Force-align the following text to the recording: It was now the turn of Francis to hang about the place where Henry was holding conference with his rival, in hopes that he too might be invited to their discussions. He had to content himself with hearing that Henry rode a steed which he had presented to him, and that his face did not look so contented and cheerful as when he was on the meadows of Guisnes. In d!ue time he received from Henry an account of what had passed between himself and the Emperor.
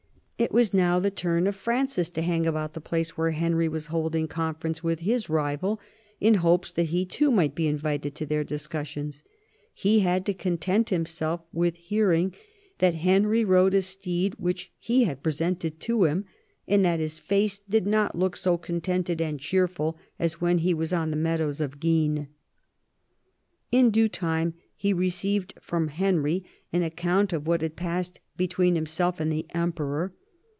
It 0.41 0.51
was 0.51 0.73
now 0.73 0.97
the 0.97 1.11
turn 1.11 1.45
of 1.45 1.55
Francis 1.55 2.09
to 2.09 2.23
hang 2.23 2.47
about 2.47 2.73
the 2.73 2.81
place 2.81 3.15
where 3.15 3.29
Henry 3.29 3.69
was 3.69 3.85
holding 3.87 4.27
conference 4.27 4.83
with 4.83 5.01
his 5.01 5.29
rival, 5.29 5.79
in 6.19 6.33
hopes 6.33 6.71
that 6.71 6.87
he 6.87 7.05
too 7.05 7.29
might 7.29 7.53
be 7.53 7.67
invited 7.67 8.15
to 8.15 8.25
their 8.25 8.43
discussions. 8.43 9.23
He 9.71 9.99
had 9.99 10.25
to 10.25 10.33
content 10.33 10.89
himself 10.89 11.41
with 11.53 11.75
hearing 11.75 12.33
that 12.79 12.95
Henry 12.95 13.45
rode 13.45 13.75
a 13.75 13.83
steed 13.83 14.33
which 14.39 14.71
he 14.79 15.03
had 15.03 15.21
presented 15.21 15.79
to 15.81 16.05
him, 16.05 16.25
and 16.67 16.83
that 16.83 16.99
his 16.99 17.19
face 17.19 17.59
did 17.59 17.85
not 17.85 18.17
look 18.17 18.35
so 18.35 18.57
contented 18.57 19.21
and 19.21 19.39
cheerful 19.39 19.99
as 20.17 20.41
when 20.41 20.57
he 20.57 20.73
was 20.73 20.91
on 20.91 21.11
the 21.11 21.15
meadows 21.15 21.61
of 21.61 21.79
Guisnes. 21.79 22.25
In 23.71 23.91
d!ue 23.91 24.09
time 24.09 24.55
he 24.75 24.91
received 24.91 25.53
from 25.61 25.89
Henry 25.89 26.43
an 26.73 26.81
account 26.81 27.31
of 27.31 27.45
what 27.45 27.61
had 27.61 27.75
passed 27.75 28.21
between 28.37 28.73
himself 28.73 29.19
and 29.19 29.31
the 29.31 29.45
Emperor. 29.53 30.15